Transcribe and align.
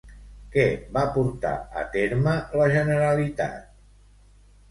Què 0.53 0.63
va 0.95 1.01
portar 1.17 1.51
a 1.81 1.83
terme 1.97 2.33
la 2.61 2.71
Generalitat? 2.77 3.71